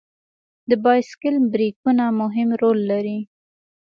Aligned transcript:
د 0.69 0.71
بایسکل 0.83 1.35
بریکونه 1.53 2.03
مهم 2.21 2.49
رول 2.61 2.79
لري. 2.91 3.19